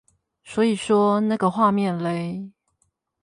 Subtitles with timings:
[0.43, 2.51] 所以說那個畫面勒？